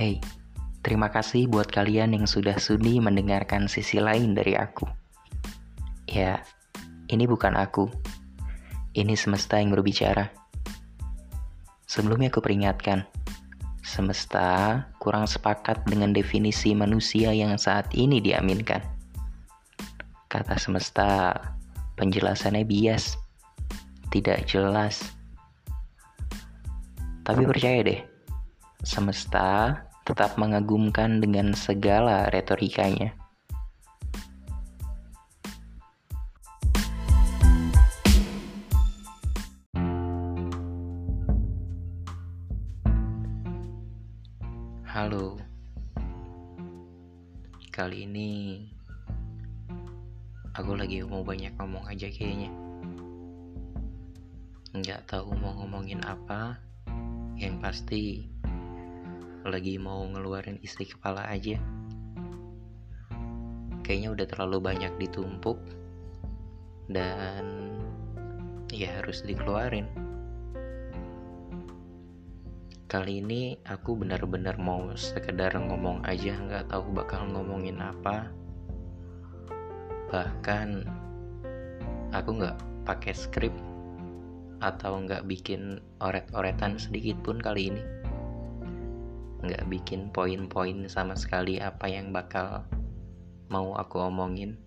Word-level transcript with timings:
Hey, 0.00 0.16
terima 0.80 1.12
kasih 1.12 1.44
buat 1.44 1.68
kalian 1.68 2.16
yang 2.16 2.24
sudah 2.24 2.56
sudi 2.56 2.96
mendengarkan 2.96 3.68
sisi 3.68 4.00
lain 4.00 4.32
dari 4.32 4.56
aku. 4.56 4.88
Ya, 6.08 6.40
ini 7.12 7.28
bukan 7.28 7.52
aku. 7.52 7.84
Ini 8.96 9.12
semesta 9.12 9.60
yang 9.60 9.76
berbicara. 9.76 10.32
Sebelumnya 11.84 12.32
aku 12.32 12.40
peringatkan, 12.40 13.04
semesta 13.84 14.88
kurang 15.04 15.28
sepakat 15.28 15.84
dengan 15.84 16.16
definisi 16.16 16.72
manusia 16.72 17.36
yang 17.36 17.60
saat 17.60 17.92
ini 17.92 18.24
diaminkan. 18.24 18.80
Kata 20.32 20.56
semesta, 20.56 21.36
penjelasannya 22.00 22.64
bias, 22.64 23.20
tidak 24.08 24.48
jelas. 24.48 25.12
Tapi 27.20 27.44
percaya 27.44 27.84
deh, 27.84 28.00
semesta 28.80 29.89
tetap 30.10 30.34
mengagumkan 30.34 31.22
dengan 31.22 31.54
segala 31.54 32.26
retorikanya. 32.34 33.14
Halo, 44.90 45.38
kali 47.70 48.02
ini 48.02 48.66
aku 50.58 50.74
lagi 50.74 51.06
mau 51.06 51.22
banyak 51.22 51.54
ngomong 51.54 51.86
aja 51.86 52.10
kayaknya. 52.10 52.50
Nggak 54.74 55.06
tahu 55.06 55.38
mau 55.38 55.54
ngomongin 55.62 56.02
apa, 56.02 56.58
yang 57.38 57.62
pasti 57.62 58.26
lagi 59.48 59.80
mau 59.80 60.04
ngeluarin 60.04 60.60
isi 60.60 60.84
kepala 60.84 61.24
aja. 61.24 61.56
Kayaknya 63.80 64.08
udah 64.12 64.26
terlalu 64.28 64.58
banyak 64.60 64.92
ditumpuk 65.00 65.56
dan 66.92 67.74
ya 68.68 69.00
harus 69.00 69.24
dikeluarin. 69.24 69.88
Kali 72.90 73.22
ini 73.22 73.54
aku 73.62 73.94
benar-benar 73.94 74.58
mau 74.58 74.90
sekedar 74.98 75.54
ngomong 75.54 76.02
aja 76.02 76.34
nggak 76.34 76.74
tahu 76.74 76.90
bakal 76.90 77.22
ngomongin 77.30 77.78
apa. 77.78 78.28
Bahkan 80.10 80.68
aku 82.10 82.30
nggak 82.34 82.58
pakai 82.82 83.14
skrip 83.14 83.54
atau 84.58 85.00
nggak 85.06 85.24
bikin 85.30 85.78
oret-oretan 86.02 86.76
sedikit 86.76 87.16
pun 87.22 87.38
kali 87.38 87.70
ini. 87.70 87.99
Nggak 89.40 89.64
bikin 89.72 90.12
poin-poin 90.12 90.88
sama 90.88 91.16
sekali 91.16 91.56
apa 91.60 91.88
yang 91.88 92.12
bakal 92.12 92.64
mau 93.48 93.74
aku 93.76 94.00
omongin. 94.04 94.60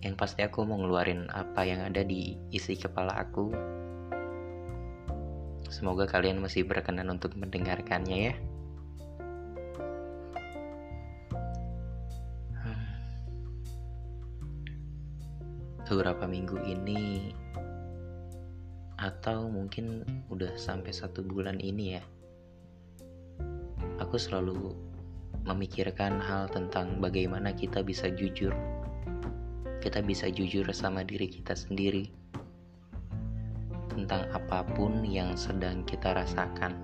Yang 0.00 0.14
pasti 0.16 0.40
aku 0.40 0.64
mau 0.64 0.80
ngeluarin 0.80 1.28
apa 1.28 1.62
yang 1.68 1.84
ada 1.84 2.00
di 2.00 2.40
isi 2.48 2.72
kepala 2.72 3.12
aku 3.20 3.52
Semoga 5.70 6.02
kalian 6.02 6.42
masih 6.42 6.66
berkenan 6.66 7.14
untuk 7.14 7.38
mendengarkannya 7.38 8.18
ya. 8.26 8.34
Hmm. 12.58 12.90
Beberapa 15.86 16.26
minggu 16.26 16.58
ini 16.66 17.30
atau 18.98 19.46
mungkin 19.46 20.02
udah 20.26 20.58
sampai 20.58 20.90
satu 20.90 21.22
bulan 21.22 21.62
ini 21.62 21.94
ya, 21.96 22.02
aku 24.10 24.18
selalu 24.18 24.74
memikirkan 25.46 26.18
hal 26.18 26.50
tentang 26.50 26.98
bagaimana 26.98 27.54
kita 27.54 27.78
bisa 27.78 28.10
jujur. 28.10 28.50
Kita 29.78 30.02
bisa 30.02 30.26
jujur 30.26 30.66
sama 30.74 31.06
diri 31.06 31.30
kita 31.30 31.54
sendiri 31.54 32.10
tentang 33.94 34.26
apa 34.34 34.66
pun 34.74 35.06
yang 35.06 35.38
sedang 35.38 35.86
kita 35.86 36.10
rasakan. 36.10 36.74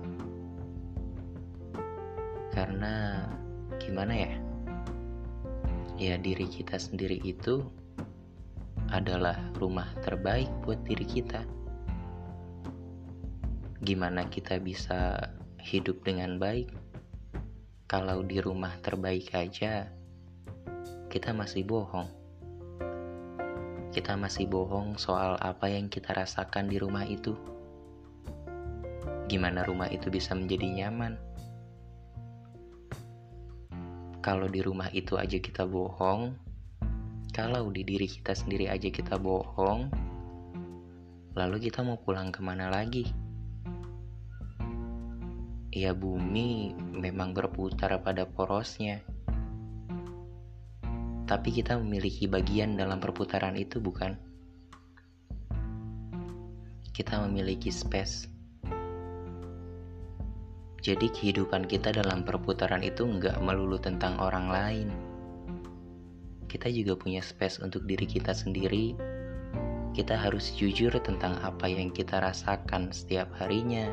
Karena 2.55 3.27
gimana 3.75 4.15
ya? 4.15 4.33
Ya 5.99 6.15
diri 6.15 6.47
kita 6.47 6.79
sendiri 6.79 7.19
itu 7.27 7.59
adalah 8.87 9.35
rumah 9.59 9.91
terbaik 9.99 10.47
buat 10.63 10.79
diri 10.87 11.03
kita. 11.03 11.43
Gimana 13.83 14.23
kita 14.31 14.63
bisa 14.63 15.27
hidup 15.59 16.07
dengan 16.07 16.39
baik 16.39 16.86
kalau 17.87 18.21
di 18.21 18.43
rumah 18.43 18.75
terbaik 18.83 19.33
aja 19.33 19.87
kita 21.09 21.31
masih 21.31 21.63
bohong? 21.63 22.17
kita 23.97 24.13
masih 24.13 24.45
bohong 24.45 24.93
soal 25.01 25.41
apa 25.41 25.73
yang 25.73 25.89
kita 25.89 26.13
rasakan 26.13 26.69
di 26.69 26.77
rumah 26.77 27.01
itu. 27.09 27.33
Gimana 29.25 29.65
rumah 29.65 29.89
itu 29.89 30.13
bisa 30.13 30.37
menjadi 30.37 30.85
nyaman? 30.85 31.17
Kalau 34.21 34.45
di 34.53 34.61
rumah 34.61 34.93
itu 34.93 35.17
aja 35.17 35.41
kita 35.41 35.65
bohong, 35.65 36.37
kalau 37.33 37.73
di 37.73 37.81
diri 37.81 38.05
kita 38.05 38.37
sendiri 38.37 38.69
aja 38.69 38.85
kita 38.85 39.17
bohong, 39.17 39.89
lalu 41.33 41.57
kita 41.65 41.81
mau 41.81 41.97
pulang 41.97 42.29
ke 42.29 42.45
mana 42.45 42.69
lagi? 42.69 43.09
Ya 45.71 45.91
bumi 45.91 46.73
memang 46.95 47.35
berputar 47.35 47.91
pada 48.01 48.23
porosnya 48.23 49.03
tapi 51.27 51.51
kita 51.51 51.75
memiliki 51.75 52.23
bagian 52.23 52.79
dalam 52.79 53.03
perputaran 53.03 53.59
itu, 53.59 53.83
bukan? 53.83 54.15
Kita 56.95 57.19
memiliki 57.27 57.67
space. 57.67 58.31
Jadi 60.79 61.11
kehidupan 61.11 61.67
kita 61.67 61.91
dalam 61.91 62.23
perputaran 62.23 62.79
itu 62.79 63.03
nggak 63.03 63.43
melulu 63.43 63.75
tentang 63.75 64.15
orang 64.23 64.47
lain. 64.47 64.87
Kita 66.47 66.71
juga 66.71 66.95
punya 66.95 67.19
space 67.19 67.59
untuk 67.59 67.83
diri 67.83 68.07
kita 68.07 68.31
sendiri. 68.31 68.95
Kita 69.91 70.15
harus 70.15 70.55
jujur 70.55 70.95
tentang 71.03 71.35
apa 71.43 71.67
yang 71.67 71.91
kita 71.91 72.23
rasakan 72.23 72.95
setiap 72.95 73.27
harinya, 73.35 73.91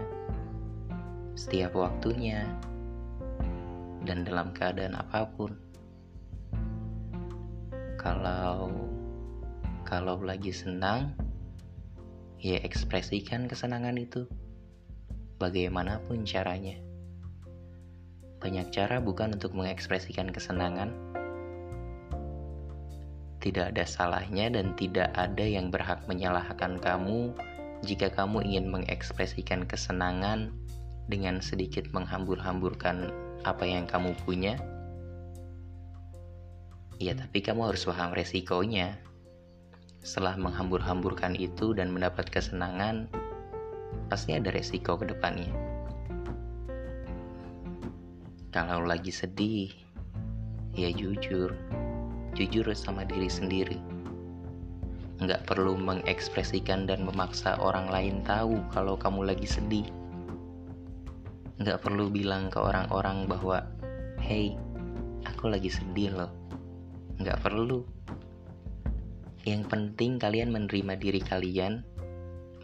setiap 1.35 1.75
waktunya, 1.75 2.47
dan 4.07 4.23
dalam 4.23 4.53
keadaan 4.55 4.95
apa 4.95 5.27
pun. 5.35 5.57
Kalau 7.99 8.71
kalau 9.89 10.21
lagi 10.21 10.53
senang 10.53 11.17
ya 12.37 12.61
ekspresikan 12.61 13.49
kesenangan 13.49 13.97
itu 13.97 14.29
bagaimanapun 15.41 16.29
caranya. 16.29 16.77
Banyak 18.45 18.69
cara 18.77 19.01
bukan 19.01 19.41
untuk 19.41 19.57
mengekspresikan 19.57 20.29
kesenangan. 20.29 20.93
Tidak 23.41 23.73
ada 23.73 23.85
salahnya 23.85 24.53
dan 24.53 24.77
tidak 24.77 25.13
ada 25.17 25.45
yang 25.45 25.73
berhak 25.73 26.05
menyalahkan 26.05 26.77
kamu 26.81 27.33
jika 27.85 28.13
kamu 28.13 28.41
ingin 28.45 28.69
mengekspresikan 28.73 29.65
kesenangan 29.69 30.53
dengan 31.11 31.41
sedikit 31.45 31.89
menghambur-hamburkan 31.93 33.13
apa 33.45 33.65
yang 33.69 33.85
kamu 33.85 34.17
punya 34.25 34.57
Ya 37.03 37.11
tapi 37.11 37.43
kamu 37.43 37.75
harus 37.75 37.83
paham 37.91 38.15
resikonya. 38.15 38.95
Setelah 40.05 40.39
menghambur-hamburkan 40.39 41.35
itu 41.35 41.75
dan 41.75 41.91
mendapat 41.91 42.31
kesenangan, 42.31 43.11
pasti 44.07 44.37
ada 44.37 44.55
resiko 44.55 44.95
ke 44.95 45.11
depannya. 45.11 45.51
Kalau 48.55 48.87
lagi 48.87 49.11
sedih, 49.11 49.75
ya 50.79 50.95
jujur. 50.95 51.51
Jujur 52.39 52.67
sama 52.79 53.03
diri 53.03 53.27
sendiri. 53.27 53.79
Nggak 55.19 55.51
perlu 55.51 55.75
mengekspresikan 55.75 56.87
dan 56.87 57.03
memaksa 57.03 57.59
orang 57.59 57.91
lain 57.91 58.23
tahu 58.23 58.63
kalau 58.71 58.95
kamu 58.95 59.35
lagi 59.35 59.51
sedih. 59.51 59.87
Nggak 61.55 61.87
perlu 61.87 62.11
bilang 62.11 62.51
ke 62.51 62.59
orang-orang 62.59 63.31
bahwa, 63.31 63.63
Hey, 64.19 64.59
aku 65.23 65.47
lagi 65.47 65.71
sedih 65.71 66.11
loh. 66.11 66.33
Nggak 67.23 67.47
perlu. 67.47 67.87
Yang 69.47 69.63
penting 69.71 70.19
kalian 70.19 70.51
menerima 70.51 70.99
diri 70.99 71.23
kalian. 71.23 71.87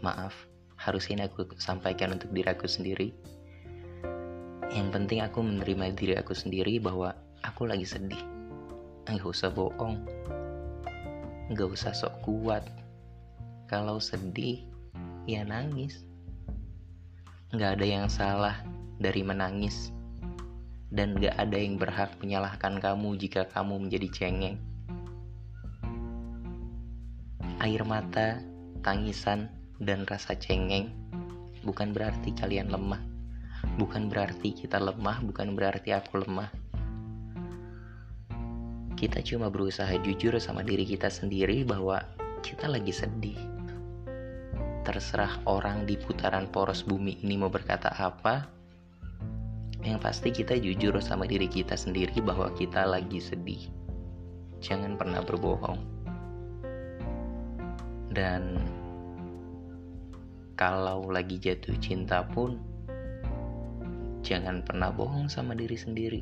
Maaf 0.03 0.35
harus 0.75 1.07
aku 1.07 1.47
sampaikan 1.55 2.19
untuk 2.19 2.35
diri 2.35 2.51
aku 2.51 2.67
sendiri. 2.67 3.15
Yang 4.75 4.87
penting 4.91 5.19
aku 5.23 5.39
menerima 5.39 5.95
diri 5.95 6.19
aku 6.19 6.35
sendiri 6.35 6.75
bahwa 6.83 7.15
aku 7.47 7.71
lagi 7.71 7.87
sedih. 7.87 8.19
Nggak 9.07 9.23
usah 9.23 9.55
bohong. 9.55 10.03
Nggak 11.47 11.69
usah 11.79 11.95
sok 11.95 12.27
kuat. 12.27 12.67
Kalau 13.71 14.03
sedih 14.03 14.67
ya 15.23 15.47
nangis. 15.47 16.03
Nggak 17.55 17.79
ada 17.79 17.85
yang 17.87 18.07
salah 18.11 18.80
dari 19.01 19.25
menangis, 19.25 19.89
dan 20.93 21.17
gak 21.17 21.33
ada 21.41 21.57
yang 21.57 21.81
berhak 21.81 22.13
menyalahkan 22.21 22.77
kamu 22.77 23.17
jika 23.17 23.49
kamu 23.49 23.89
menjadi 23.89 24.07
cengeng. 24.13 24.61
Air 27.61 27.81
mata, 27.85 28.41
tangisan, 28.85 29.49
dan 29.81 30.05
rasa 30.05 30.37
cengeng 30.37 30.93
bukan 31.61 31.93
berarti 31.93 32.33
kalian 32.33 32.69
lemah, 32.73 33.01
bukan 33.77 34.09
berarti 34.09 34.53
kita 34.53 34.81
lemah, 34.81 35.21
bukan 35.21 35.53
berarti 35.53 35.93
aku 35.93 36.21
lemah. 36.25 36.49
Kita 38.97 39.21
cuma 39.25 39.49
berusaha 39.49 39.89
jujur 40.05 40.37
sama 40.37 40.61
diri 40.61 40.85
kita 40.85 41.09
sendiri 41.09 41.65
bahwa 41.65 42.05
kita 42.45 42.69
lagi 42.69 42.93
sedih. 42.93 43.37
Terserah 44.81 45.41
orang 45.45 45.85
di 45.85 45.97
putaran 45.97 46.49
poros 46.49 46.85
bumi 46.85 47.21
ini 47.21 47.37
mau 47.37 47.49
berkata 47.49 47.89
apa, 47.93 48.60
yang 49.81 49.97
pasti 49.97 50.29
kita 50.29 50.57
jujur 50.61 50.93
sama 51.01 51.25
diri 51.25 51.49
kita 51.49 51.73
sendiri 51.73 52.21
bahwa 52.21 52.53
kita 52.53 52.85
lagi 52.85 53.17
sedih. 53.17 53.65
Jangan 54.61 54.93
pernah 54.93 55.25
berbohong. 55.25 55.81
Dan 58.11 58.61
kalau 60.53 61.09
lagi 61.09 61.41
jatuh 61.41 61.73
cinta 61.81 62.21
pun 62.21 62.61
jangan 64.21 64.61
pernah 64.61 64.93
bohong 64.93 65.25
sama 65.25 65.57
diri 65.57 65.73
sendiri. 65.73 66.21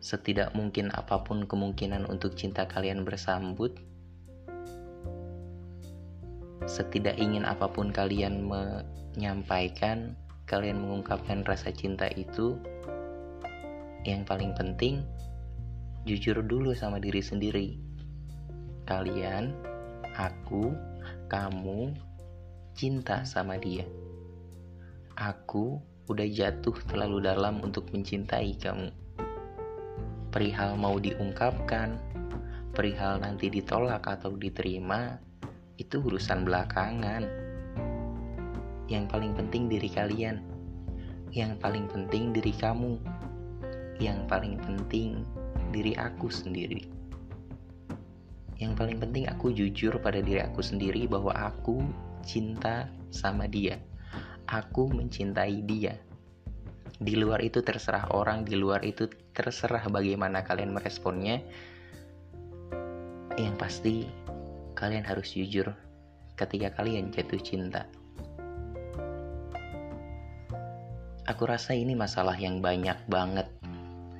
Setidak 0.00 0.54
mungkin 0.54 0.94
apa 0.94 1.20
pun 1.26 1.44
kemungkinan 1.44 2.06
untuk 2.06 2.38
cinta 2.38 2.64
kalian 2.64 3.04
bersambut, 3.04 3.74
setidak 6.64 7.18
ingin 7.20 7.44
apa 7.44 7.68
pun 7.68 7.92
kalian 7.92 8.46
menyampaikan, 8.46 10.16
kalian 10.50 10.82
mengungkapkan 10.82 11.46
rasa 11.46 11.70
cinta 11.70 12.10
itu, 12.18 12.58
yang 14.02 14.26
paling 14.26 14.50
penting 14.58 15.06
jujur 16.02 16.42
dulu 16.42 16.74
sama 16.74 16.98
diri 16.98 17.22
sendiri. 17.22 17.78
Kalian, 18.82 19.54
aku, 20.18 20.74
kamu 21.30 21.94
cinta 22.74 23.22
sama 23.22 23.62
dia. 23.62 23.86
Aku 25.14 25.78
udah 26.10 26.26
jatuh 26.26 26.74
terlalu 26.90 27.22
dalam 27.22 27.62
untuk 27.62 27.86
mencintai 27.94 28.50
kamu. 28.58 28.90
Perihal 30.34 30.74
mau 30.74 30.98
diungkapkan, 30.98 31.94
perihal 32.74 33.22
nanti 33.22 33.46
ditolak 33.46 34.02
atau 34.02 34.34
diterima, 34.34 35.14
itu 35.78 36.02
urusan 36.02 36.42
belakangan 36.42 37.49
yang 38.90 39.06
paling 39.06 39.30
penting 39.38 39.70
diri 39.70 39.86
kalian, 39.86 40.42
yang 41.30 41.54
paling 41.62 41.86
penting 41.86 42.34
diri 42.34 42.50
kamu, 42.50 42.98
yang 44.02 44.26
paling 44.26 44.58
penting 44.58 45.22
diri 45.70 45.94
aku 45.94 46.26
sendiri. 46.26 46.90
Yang 48.58 48.72
paling 48.76 48.98
penting 48.98 49.24
aku 49.30 49.54
jujur 49.54 49.94
pada 50.02 50.18
diri 50.18 50.42
aku 50.42 50.60
sendiri 50.60 51.06
bahwa 51.06 51.32
aku 51.32 51.80
cinta 52.26 52.90
sama 53.14 53.46
dia. 53.46 53.78
Aku 54.50 54.90
mencintai 54.90 55.62
dia. 55.64 55.94
Di 57.00 57.14
luar 57.16 57.40
itu 57.40 57.62
terserah 57.62 58.10
orang, 58.12 58.44
di 58.44 58.58
luar 58.58 58.82
itu 58.82 59.08
terserah 59.32 59.86
bagaimana 59.86 60.42
kalian 60.42 60.74
meresponnya. 60.74 61.40
Yang 63.38 63.54
pasti 63.56 63.94
kalian 64.74 65.06
harus 65.06 65.32
jujur 65.32 65.72
ketika 66.34 66.74
kalian 66.74 67.14
jatuh 67.14 67.40
cinta. 67.40 67.88
Aku 71.30 71.46
rasa 71.46 71.78
ini 71.78 71.94
masalah 71.94 72.34
yang 72.34 72.58
banyak 72.58 73.06
banget, 73.06 73.46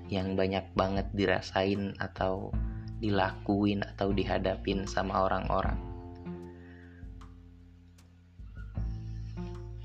yang 0.07 0.39
banyak 0.39 0.63
banget 0.79 1.11
dirasain 1.11 1.99
atau 1.99 2.55
dilakuin 3.03 3.83
atau 3.83 4.15
dihadapin 4.15 4.87
sama 4.87 5.27
orang-orang. 5.27 5.75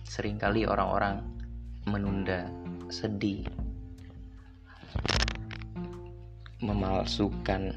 Seringkali 0.06 0.70
orang-orang 0.70 1.26
menunda, 1.90 2.46
sedih, 2.94 3.42
memalsukan 6.62 7.74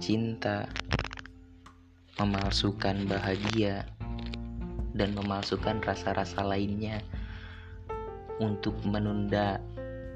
cinta, 0.00 0.72
memalsukan 2.16 2.96
bahagia, 3.04 3.84
dan 4.96 5.12
memalsukan 5.12 5.84
rasa-rasa 5.84 6.40
lainnya 6.40 7.04
untuk 8.40 8.78
menunda 8.86 9.58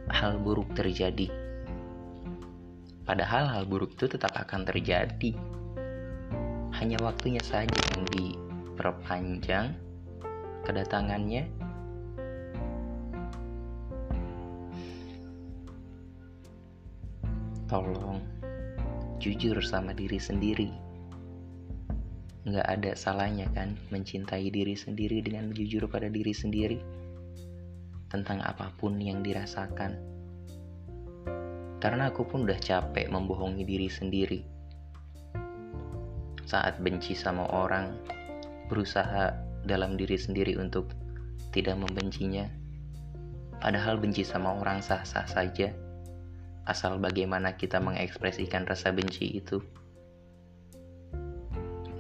hal 0.09 0.39
buruk 0.39 0.71
terjadi. 0.79 1.29
Padahal 3.07 3.47
hal 3.51 3.65
buruk 3.71 3.95
itu 3.95 4.11
tetap 4.11 4.35
akan 4.35 4.67
terjadi. 4.67 5.35
Hanya 6.75 6.99
waktunya 7.03 7.43
saja 7.43 7.75
yang 7.95 8.03
diperpanjang 8.11 9.75
kedatangannya. 10.67 11.47
Tolong 17.67 18.23
jujur 19.23 19.59
sama 19.63 19.95
diri 19.95 20.19
sendiri. 20.19 20.71
Nggak 22.47 22.67
ada 22.67 22.93
salahnya 22.95 23.51
kan 23.55 23.75
mencintai 23.91 24.51
diri 24.55 24.79
sendiri 24.79 25.19
dengan 25.19 25.51
jujur 25.51 25.91
pada 25.91 26.07
diri 26.07 26.31
sendiri 26.31 26.79
tentang 28.17 28.41
apa 28.41 28.73
pun 28.81 28.97
yang 28.97 29.21
dirasakan. 29.21 30.01
Karena 31.77 32.09
aku 32.09 32.25
pun 32.25 32.49
udah 32.49 32.57
capek 32.57 33.13
membohongi 33.13 33.69
diri 33.69 33.93
sendiri. 33.93 34.41
Saat 36.49 36.81
benci 36.81 37.13
sama 37.13 37.45
orang, 37.53 37.93
berusaha 38.73 39.37
dalam 39.69 40.01
diri 40.01 40.17
sendiri 40.17 40.57
untuk 40.57 40.95
tidak 41.53 41.77
membencinya. 41.77 42.49
Padahal 43.61 44.01
benci 44.01 44.25
sama 44.25 44.57
orang 44.57 44.81
sah-sah 44.81 45.29
saja, 45.29 45.75
asal 46.65 46.97
bagaimana 46.97 47.59
kita 47.59 47.83
mengekspresikan 47.83 48.65
rasa 48.65 48.95
benci 48.95 49.37
itu. 49.37 49.61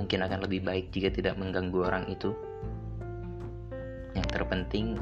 Mungkin 0.01 0.23
akan 0.23 0.41
lebih 0.47 0.63
baik 0.63 0.95
jika 0.95 1.11
tidak 1.11 1.35
mengganggu 1.37 1.81
orang 1.83 2.07
itu. 2.07 2.31
Yang 4.15 4.29
terpenting, 4.31 4.97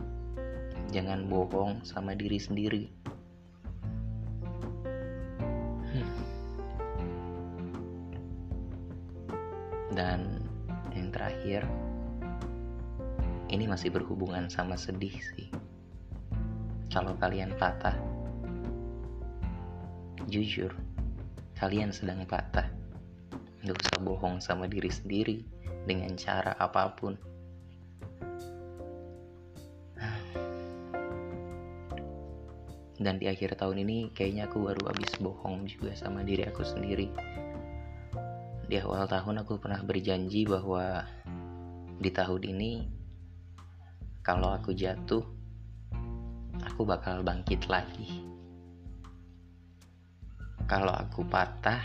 jangan 0.95 1.27
bohong 1.27 1.83
sama 1.83 2.15
diri 2.15 2.39
sendiri. 2.39 2.87
Hmm. 5.91 6.15
Dan 9.91 10.39
yang 10.95 11.11
terakhir, 11.11 11.67
ini 13.51 13.67
masih 13.67 13.91
berhubungan 13.91 14.47
sama 14.47 14.79
sedih 14.79 15.19
sih. 15.19 15.51
Kalau 16.95 17.19
kalian 17.19 17.51
patah, 17.59 17.99
jujur, 20.31 20.71
kalian 21.59 21.91
sedang 21.91 22.23
patah. 22.23 22.71
Gak 23.67 23.83
usah 23.83 23.99
bohong 23.99 24.39
sama 24.39 24.71
diri 24.71 24.95
sendiri 24.95 25.43
dengan 25.91 26.15
cara 26.15 26.55
apa 26.55 26.95
pun. 26.95 27.34
Dan 32.99 33.19
di 33.19 33.27
akhir 33.27 33.59
tahun 33.59 33.83
ini 33.83 34.15
kayaknya 34.15 34.47
aku 34.47 34.71
baru 34.71 34.95
habis 34.95 35.11
bohong 35.19 35.67
juga 35.67 35.95
sama 35.99 36.23
diri 36.23 36.47
aku 36.47 36.63
sendiri. 36.63 37.11
Di 38.71 38.79
awal 38.81 39.11
tahun 39.11 39.43
aku 39.43 39.59
pernah 39.59 39.83
berjanji 39.83 40.47
bahwa 40.47 41.03
di 41.99 42.11
tahun 42.11 42.43
ini 42.55 42.73
kalau 44.23 44.55
aku 44.55 44.71
jatuh 44.73 45.25
aku 46.63 46.83
bakal 46.87 47.27
bangkit 47.27 47.67
lagi. 47.67 48.23
Kalau 50.65 50.95
aku 50.97 51.27
patah 51.29 51.83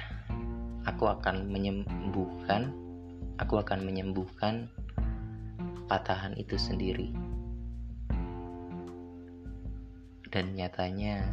aku 0.87 1.09
akan 1.09 1.49
menyembuhkan 1.51 2.71
aku 3.39 3.59
akan 3.59 3.83
menyembuhkan 3.83 4.71
patahan 5.89 6.37
itu 6.37 6.55
sendiri 6.55 7.28
dan 10.29 10.53
nyatanya 10.53 11.25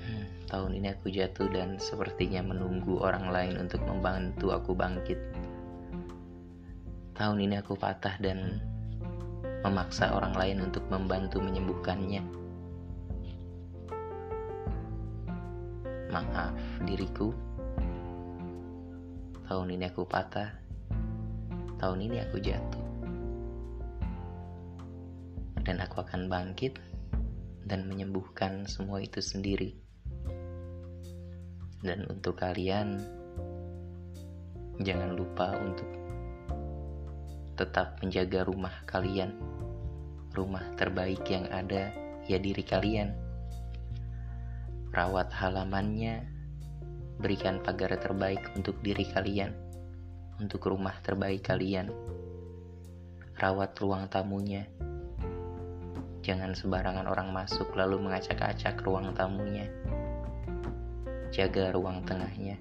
hmm, 0.00 0.48
tahun 0.48 0.80
ini 0.80 0.88
aku 0.96 1.12
jatuh 1.12 1.48
dan 1.52 1.76
sepertinya 1.76 2.40
menunggu 2.40 2.96
orang 3.04 3.28
lain 3.28 3.60
untuk 3.60 3.84
membantu 3.84 4.56
aku 4.56 4.72
bangkit. 4.72 5.20
Tahun 7.14 7.38
ini 7.38 7.60
aku 7.60 7.78
patah 7.78 8.18
dan 8.18 8.58
memaksa 9.62 10.10
orang 10.10 10.34
lain 10.34 10.66
untuk 10.66 10.82
membantu 10.90 11.38
menyembuhkannya. 11.38 12.24
Maaf 16.10 16.58
diriku. 16.88 17.30
Tahun 19.46 19.68
ini 19.68 19.84
aku 19.86 20.02
patah. 20.08 20.50
Tahun 21.78 21.98
ini 22.00 22.18
aku 22.24 22.40
jatuh. 22.42 22.73
Dan 25.64 25.80
aku 25.80 26.04
akan 26.04 26.28
bangkit 26.28 26.76
dan 27.64 27.88
menyembuhkan 27.88 28.68
semua 28.68 29.00
itu 29.00 29.24
sendiri. 29.24 29.72
Dan 31.80 32.04
untuk 32.08 32.40
kalian, 32.40 33.00
jangan 34.80 35.16
lupa 35.16 35.56
untuk 35.60 35.88
tetap 37.56 38.00
menjaga 38.04 38.44
rumah 38.44 38.72
kalian. 38.84 39.36
Rumah 40.34 40.74
terbaik 40.74 41.24
yang 41.30 41.46
ada 41.48 41.94
ya 42.26 42.40
diri 42.40 42.64
kalian. 42.64 43.14
Rawat 44.90 45.30
halamannya, 45.30 46.24
berikan 47.18 47.62
pagar 47.62 47.94
terbaik 47.98 48.42
untuk 48.58 48.78
diri 48.82 49.06
kalian, 49.06 49.54
untuk 50.38 50.66
rumah 50.66 50.98
terbaik 51.02 51.46
kalian. 51.46 51.90
Rawat 53.38 53.74
ruang 53.78 54.06
tamunya. 54.10 54.66
Jangan 56.24 56.56
sembarangan 56.56 57.04
orang 57.04 57.36
masuk 57.36 57.76
lalu 57.76 58.00
mengacak-acak 58.00 58.80
ruang 58.80 59.12
tamunya. 59.12 59.68
Jaga 61.28 61.68
ruang 61.76 62.00
tengahnya. 62.08 62.56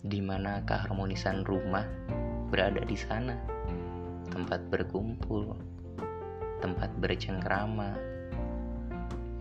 Di 0.00 0.24
mana 0.24 0.64
keharmonisan 0.64 1.44
rumah 1.44 1.84
berada 2.48 2.80
di 2.80 2.96
sana. 2.96 3.36
Tempat 4.32 4.72
berkumpul, 4.72 5.52
tempat 6.64 6.96
bercengkrama, 6.96 7.92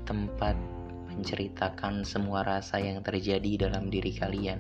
tempat 0.04 0.60
menceritakan 1.08 2.04
semua 2.04 2.44
rasa 2.44 2.84
yang 2.84 3.00
terjadi 3.00 3.72
dalam 3.72 3.88
diri 3.88 4.12
kalian. 4.12 4.60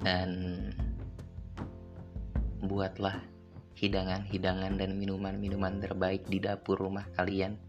Dan 0.00 0.32
buatlah 2.64 3.35
hidangan-hidangan 3.76 4.80
dan 4.80 4.96
minuman-minuman 4.96 5.84
terbaik 5.84 6.24
di 6.24 6.40
dapur 6.40 6.80
rumah 6.80 7.04
kalian 7.12 7.60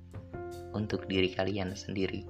untuk 0.72 1.04
diri 1.12 1.28
kalian 1.36 1.76
sendiri. 1.76 2.24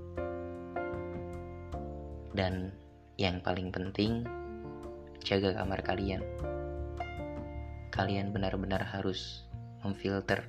Dan 2.34 2.74
yang 3.22 3.42
paling 3.42 3.70
penting, 3.70 4.26
jaga 5.22 5.62
kamar 5.62 5.86
kalian. 5.86 6.22
Kalian 7.94 8.34
benar-benar 8.34 8.82
harus 8.82 9.46
memfilter, 9.82 10.46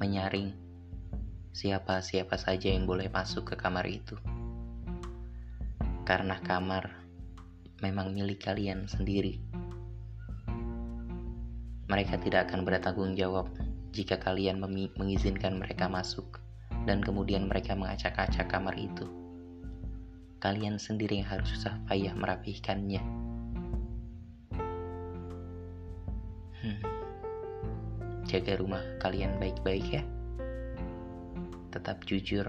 menyaring 0.00 0.52
siapa-siapa 1.52 2.36
saja 2.36 2.72
yang 2.72 2.84
boleh 2.84 3.08
masuk 3.08 3.52
ke 3.52 3.54
kamar 3.56 3.84
itu. 3.88 4.16
Karena 6.08 6.40
kamar 6.40 7.04
memang 7.84 8.16
milik 8.16 8.48
kalian 8.48 8.88
sendiri. 8.88 9.40
Mereka 11.88 12.20
tidak 12.20 12.52
akan 12.52 12.68
bertanggung 12.68 13.16
jawab 13.16 13.48
jika 13.96 14.20
kalian 14.20 14.60
mengizinkan 14.96 15.56
mereka 15.56 15.88
masuk 15.88 16.40
dan 16.84 17.00
kemudian 17.00 17.48
mereka 17.48 17.72
mengacak-acak 17.72 18.46
kamar 18.48 18.76
itu. 18.76 19.08
Kalian 20.38 20.78
sendiri 20.78 21.18
yang 21.18 21.28
harus 21.28 21.50
susah 21.50 21.80
payah 21.88 22.14
merapihkannya. 22.14 23.02
Hmm. 26.62 26.80
Jaga 28.28 28.60
rumah 28.60 28.84
kalian 29.00 29.40
baik-baik 29.40 29.86
ya 29.88 30.04
tetap 31.68 32.02
jujur 32.08 32.48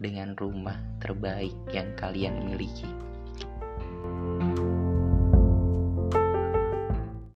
dengan 0.00 0.32
rumah 0.34 0.78
terbaik 0.98 1.54
yang 1.70 1.92
kalian 1.94 2.48
miliki. 2.48 3.07